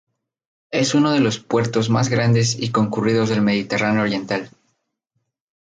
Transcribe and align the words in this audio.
Es 0.71 0.95
uno 0.95 1.11
de 1.11 1.19
los 1.19 1.37
puertos 1.37 1.91
más 1.91 2.09
grandes 2.09 2.59
y 2.59 2.71
concurridos 2.71 3.29
del 3.29 3.43
Mediterráneo 3.43 4.01
Oriental. 4.01 4.49